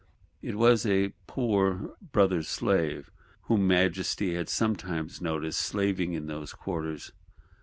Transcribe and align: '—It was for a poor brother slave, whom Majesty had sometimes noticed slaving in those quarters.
'—It 0.41 0.55
was 0.55 0.81
for 0.81 0.91
a 0.91 1.13
poor 1.27 1.95
brother 2.11 2.41
slave, 2.41 3.11
whom 3.43 3.67
Majesty 3.67 4.33
had 4.33 4.49
sometimes 4.49 5.21
noticed 5.21 5.61
slaving 5.61 6.13
in 6.13 6.25
those 6.25 6.53
quarters. 6.53 7.11